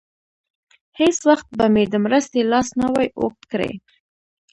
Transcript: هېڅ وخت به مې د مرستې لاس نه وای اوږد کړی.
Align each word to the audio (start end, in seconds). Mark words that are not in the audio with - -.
هېڅ 0.99 1.17
وخت 1.29 1.47
به 1.57 1.65
مې 1.73 1.83
د 1.91 1.95
مرستې 2.05 2.39
لاس 2.51 2.67
نه 2.79 2.87
وای 2.93 3.07
اوږد 3.19 3.43
کړی. 3.51 3.71